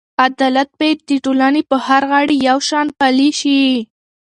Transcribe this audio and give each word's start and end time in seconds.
عدالت 0.27 0.69
باید 0.79 0.99
د 1.09 1.11
ټولنې 1.25 1.61
په 1.69 1.77
هر 1.87 2.01
غړي 2.11 2.35
یو 2.49 2.57
شان 2.69 2.87
پلی 2.99 3.29
شي. 3.39 3.61